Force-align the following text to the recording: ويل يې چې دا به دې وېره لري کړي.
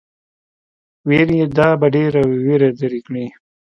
ويل 1.07 1.29
يې 1.37 1.45
چې 1.49 1.53
دا 1.57 1.67
به 1.79 1.87
دې 1.93 2.03
وېره 2.45 2.69
لري 2.79 3.01
کړي. 3.07 3.25